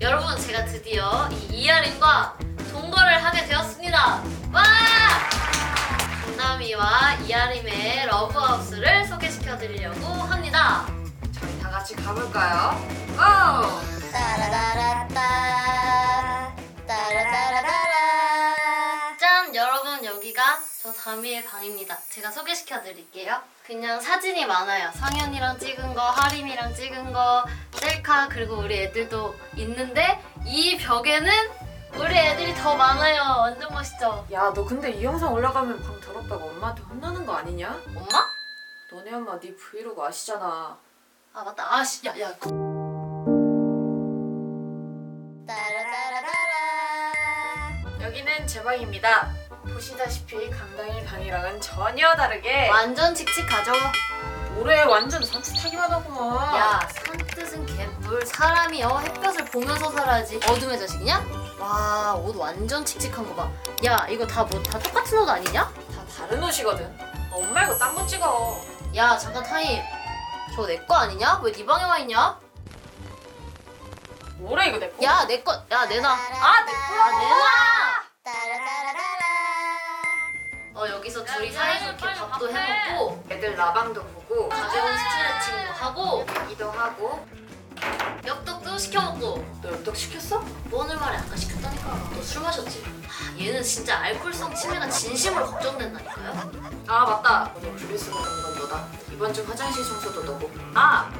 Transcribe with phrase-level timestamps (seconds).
[0.00, 2.38] 여러분 제가 드디어 이 이하림과
[2.70, 4.22] 동거를 하게 되었습니다.
[4.52, 4.62] 와!
[6.24, 10.86] 강남이와 이하림의 러브하우스를 소개시켜드리려고 합니다.
[11.32, 12.78] 저희 다 같이 가볼까요?
[13.16, 14.12] 고!
[14.12, 15.08] 따라라라
[20.82, 21.98] 저 다미의 방입니다.
[22.10, 23.40] 제가 소개시켜 드릴게요.
[23.66, 24.90] 그냥 사진이 많아요.
[24.92, 31.30] 상현이랑 찍은 거, 하림이랑 찍은 거, 셀카 그리고 우리 애들도 있는데 이 벽에는
[31.94, 33.20] 우리 애들이 더 많아요.
[33.40, 34.26] 완전 멋있죠?
[34.32, 37.80] 야, 너 근데 이 영상 올라가면 방 더럽다고 엄마한테 혼나는 거 아니냐?
[37.96, 38.26] 엄마?
[38.90, 40.78] 너네 엄마 네 브이로그 아시잖아.
[41.32, 41.74] 아 맞다.
[41.76, 42.32] 아씨 야 야.
[45.46, 47.12] 따라따라라라
[48.00, 49.35] 여기는 제 방입니다.
[49.72, 53.72] 보시다시피 강당일 방이랑은 전혀 다르게 완전 칙칙하죠?
[54.58, 56.56] 올해 완전 산뜻하기만 하구만.
[56.56, 58.24] 야, 산뜻은 개뿔.
[58.24, 60.40] 사람이 어 햇볕을 보면서 살아야지.
[60.48, 61.24] 어둠의 자식이냐?
[61.58, 63.50] 와, 옷 완전 칙칙한 거 봐.
[63.84, 65.64] 야, 이거 다 뭐 다 똑같은 옷 아니냐?
[65.64, 66.98] 다 다른 옷이거든.
[67.30, 68.56] 엄마 이거 딴 거 찍어.
[68.96, 69.82] 야, 잠깐 타임.
[70.54, 71.40] 저거 내 거 아니냐?
[71.42, 72.38] 왜 네 방에 와 있냐?
[74.38, 75.04] 뭐래 이거 내 거?
[75.04, 75.52] 야, 내 거.
[75.70, 76.10] 야, 내놔.
[76.10, 77.04] 아, 내 거야.
[77.04, 77.46] 아, 내놔.
[80.86, 87.26] 어, 여기서 둘이 사이좋게 밥도 해먹고 애들 라방도 보고 가벼운 스트레칭도 하고 얘기도 하고.
[88.26, 90.38] 엽떡도 시켜 먹고 너 엽떡 시켰어?
[90.64, 91.88] 뭐 오늘 말에 아까 시켰다니까.
[92.14, 92.82] 너 술 마셨지?
[93.06, 96.50] 하, 얘는 진짜 알코올성 치매가 진심으로 걱정된다니까요.
[96.88, 97.52] 아 맞다.
[97.56, 98.86] 오늘 분리수거 건 너다.
[99.12, 100.50] 이번 주 화장실 청소도 너고.
[100.74, 101.10] 아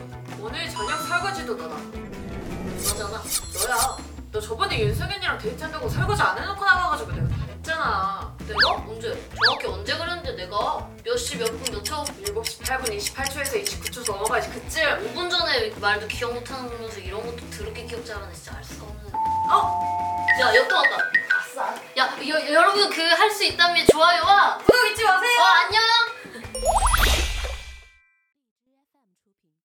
[0.41, 1.77] 오늘 저녁 설거지도 너다.
[1.77, 3.23] 너잖아.
[3.55, 3.97] 너야.
[4.33, 8.36] 너 저번에 윤석현이랑 데이트한다고 설거지 안 해놓고 나가가지고 내가 다 했잖아.
[11.17, 12.05] 시 몇 분 몇 초?
[12.05, 15.15] 7시 8분 28초에서 29초 넘어가야지 그쯤.
[15.15, 19.13] 5분 전에 말도 기억 못하면서 이런 것도 더럽게 기억 잘하네 진짜 알 수가 없는
[19.51, 19.81] 어?
[20.41, 20.97] 야 엽떡 왔다
[21.39, 21.75] 아싸.
[21.97, 25.36] 야 여, 여러분 그 할 수 있다면 좋아요와 구독 잊지 마세요.